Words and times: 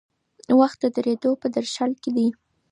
وخت 0.59 0.77
د 0.81 0.85
درېدو 0.95 1.31
په 1.41 1.47
درشل 1.55 1.91
کې 2.01 2.09
دی. 2.15 2.27